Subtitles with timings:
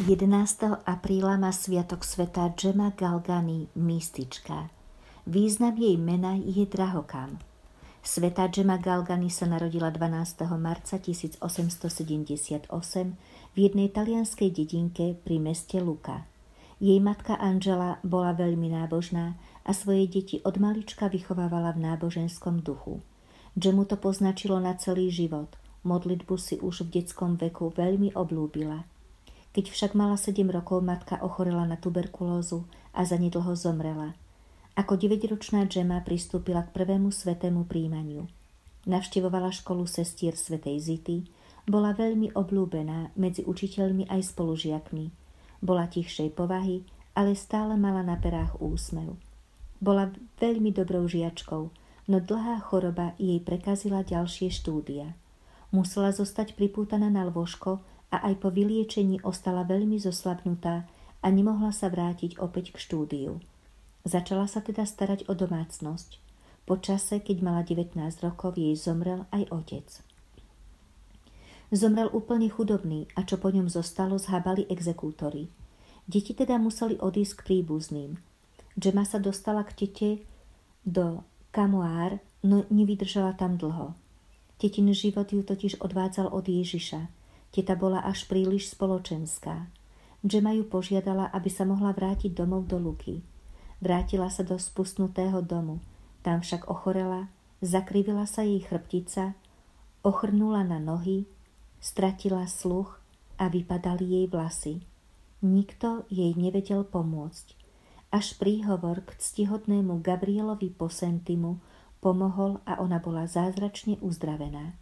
[0.00, 0.88] 11.
[0.88, 4.72] apríla má sviatok sveta Džema Galgani, mystička.
[5.28, 7.36] Význam jej mena je drahokam.
[8.00, 10.48] Sveta Džema Galgani sa narodila 12.
[10.56, 12.72] marca 1878
[13.52, 16.24] v jednej talianskej dedinke pri meste Luka.
[16.80, 23.04] Jej matka Angela bola veľmi nábožná a svoje deti od malička vychovávala v náboženskom duchu.
[23.60, 25.52] Džemu to poznačilo na celý život.
[25.84, 28.88] Modlitbu si už v detskom veku veľmi oblúbila–
[29.52, 32.64] keď však mala 7 rokov, matka ochorela na tuberkulózu
[32.96, 34.16] a zanedlho zomrela.
[34.72, 38.24] Ako 9-ročná Džema pristúpila k prvému svetému príjmaniu.
[38.88, 41.18] Navštevovala školu sestier svetej Zity,
[41.68, 45.06] bola veľmi oblúbená medzi učiteľmi aj spolužiakmi.
[45.62, 46.82] Bola tichšej povahy,
[47.14, 49.14] ale stále mala na perách úsmev.
[49.78, 50.10] Bola
[50.40, 51.62] veľmi dobrou žiačkou,
[52.08, 55.14] no dlhá choroba jej prekazila ďalšie štúdia.
[55.70, 60.84] Musela zostať pripútaná na lôžko a aj po vyliečení ostala veľmi zoslabnutá
[61.24, 63.40] a nemohla sa vrátiť opäť k štúdiu.
[64.04, 66.20] Začala sa teda starať o domácnosť.
[66.68, 69.88] Po čase, keď mala 19 rokov, jej zomrel aj otec.
[71.72, 75.48] Zomrel úplne chudobný a čo po ňom zostalo, zhábali exekútory.
[76.04, 78.20] Deti teda museli odísť k príbuzným.
[78.76, 80.10] Džema sa dostala k tete
[80.84, 83.96] do Kamoár, no nevydržala tam dlho.
[84.60, 87.08] Tetin život ju totiž odvádzal od Ježiša–
[87.52, 89.68] Teta bola až príliš spoločenská.
[90.24, 93.20] Džema ju požiadala, aby sa mohla vrátiť domov do Luky.
[93.84, 95.84] Vrátila sa do spustnutého domu.
[96.24, 97.28] Tam však ochorela,
[97.60, 99.36] zakrivila sa jej chrbtica,
[100.00, 101.28] ochrnula na nohy,
[101.82, 102.96] stratila sluch
[103.36, 104.74] a vypadali jej vlasy.
[105.42, 107.58] Nikto jej nevedel pomôcť.
[108.14, 111.58] Až príhovor k ctihodnému Gabrielovi Posentimu
[111.98, 114.78] pomohol a ona bola zázračne uzdravená.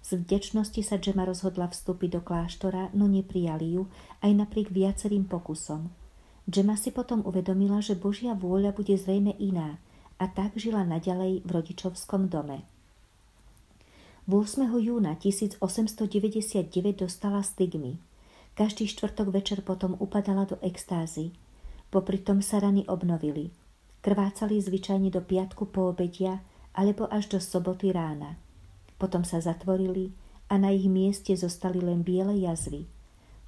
[0.00, 3.86] Z vdečnosti sa Džema rozhodla vstúpiť do kláštora, no neprijali ju
[4.24, 5.92] aj napriek viacerým pokusom.
[6.50, 9.76] Džema si potom uvedomila, že Božia vôľa bude zrejme iná
[10.18, 12.64] a tak žila naďalej v rodičovskom dome.
[14.30, 14.66] 8.
[14.78, 15.60] júna 1899
[16.96, 17.98] dostala stigmy.
[18.54, 21.32] Každý štvrtok večer potom upadala do extázy.
[21.90, 23.50] Popri tom sa rany obnovili.
[24.00, 26.40] Krvácali zvyčajne do piatku po obedia
[26.76, 28.38] alebo až do soboty rána.
[29.00, 30.12] Potom sa zatvorili
[30.52, 32.84] a na ich mieste zostali len biele jazvy.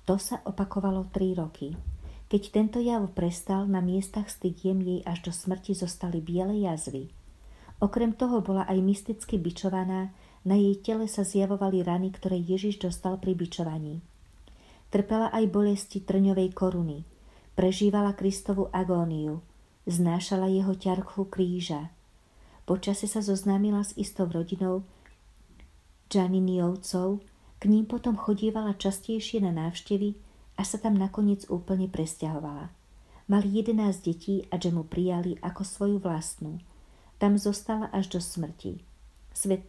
[0.09, 1.77] To sa opakovalo tri roky.
[2.33, 7.13] Keď tento jav prestal, na miestach stygiem jej až do smrti zostali biele jazvy.
[7.85, 13.21] Okrem toho bola aj mysticky bičovaná, na jej tele sa zjavovali rany, ktoré Ježiš dostal
[13.21, 14.01] pri bičovaní.
[14.89, 17.05] Trpela aj bolesti trňovej koruny.
[17.53, 19.45] Prežívala Kristovu agóniu.
[19.85, 21.93] Znášala jeho ťarchu kríža.
[22.65, 24.87] Počase sa zoznámila s istou rodinou,
[26.13, 27.25] Džaniniovcov,
[27.57, 30.13] k ním potom chodívala častejšie na návštevy
[30.61, 32.69] a sa tam nakoniec úplne presťahovala.
[33.33, 36.61] Mali 11 detí a mu prijali ako svoju vlastnú.
[37.17, 38.85] Tam zostala až do smrti.
[39.33, 39.65] Svet...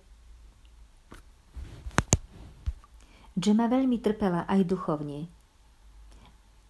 [3.39, 5.31] Džema veľmi trpela aj duchovne.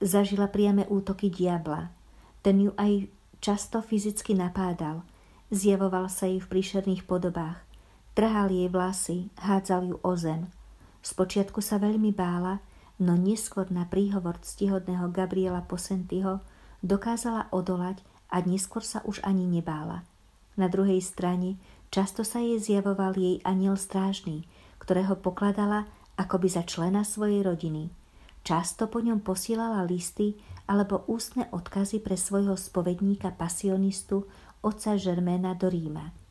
[0.06, 1.90] Zažila priame útoky diabla.
[2.46, 3.10] Ten ju aj
[3.42, 5.02] často fyzicky napádal.
[5.50, 7.58] Zjavoval sa jej v príšerných podobách–
[8.14, 10.46] Trhal jej vlasy, hádzal ju o zem.
[11.02, 12.62] Spočiatku sa veľmi bála,
[13.02, 16.46] no neskôr na príhovor ctihodného Gabriela Posentyho
[16.86, 20.06] dokázala odolať a neskôr sa už ani nebála.
[20.54, 21.58] Na druhej strane
[21.90, 24.46] často sa jej zjavoval jej aniel strážny,
[24.78, 27.90] ktorého pokladala akoby za člena svojej rodiny.
[28.46, 30.38] Často po ňom posielala listy
[30.70, 34.30] alebo ústne odkazy pre svojho spovedníka pasionistu
[34.62, 36.23] otca Žerména do Ríma.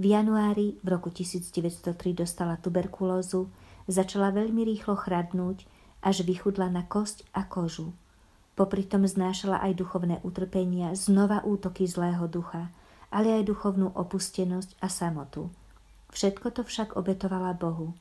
[0.00, 3.52] V januári v roku 1903 dostala tuberkulózu,
[3.84, 5.68] začala veľmi rýchlo chradnúť,
[6.00, 7.92] až vychudla na kosť a kožu.
[8.56, 12.72] Popri tom znášala aj duchovné utrpenia, znova útoky zlého ducha,
[13.12, 15.52] ale aj duchovnú opustenosť a samotu.
[16.16, 17.92] Všetko to však obetovala Bohu.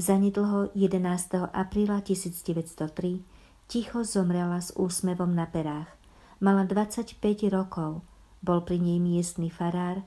[0.00, 1.52] Zanedlho 11.
[1.52, 3.20] apríla 1903
[3.68, 5.92] ticho zomrela s úsmevom na perách.
[6.40, 7.20] Mala 25
[7.52, 8.00] rokov,
[8.40, 10.00] bol pri nej miestny farár,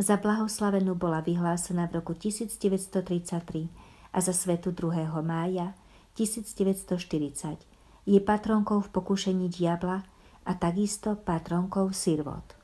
[0.00, 3.68] za blahoslavenú bola vyhlásená v roku 1933
[4.12, 5.20] a za svetu 2.
[5.20, 5.76] mája
[6.16, 7.60] 1940.
[8.08, 10.00] Je patronkou v pokušení diabla
[10.48, 12.59] a takisto patronkou sirvot.